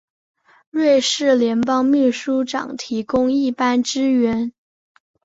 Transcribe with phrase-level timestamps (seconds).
[0.71, 4.51] 瑞士联邦秘书长提供一般支援。